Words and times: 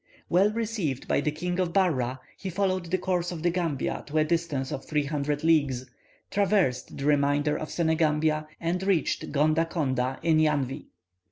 Well 0.29 0.49
received 0.51 1.07
by 1.07 1.21
the 1.21 1.29
King 1.29 1.59
of 1.59 1.73
Barra, 1.73 2.19
he 2.35 2.49
followed 2.49 2.85
the 2.87 2.97
course 2.97 3.31
of 3.31 3.43
the 3.43 3.51
Gambia 3.51 4.03
to 4.07 4.17
a 4.17 4.23
distance 4.23 4.71
of 4.71 4.83
three 4.83 5.05
hundred 5.05 5.43
leagues, 5.43 5.85
traversed 6.31 6.97
the 6.97 7.05
remainder 7.05 7.55
of 7.55 7.69
Senegambia, 7.69 8.47
and 8.59 8.81
reached 8.81 9.31
Gonda 9.31 9.63
Konda 9.69 10.17
in 10.23 10.39
Yanvi. 10.39 10.85